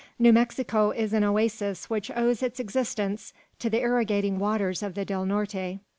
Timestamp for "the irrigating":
3.69-4.39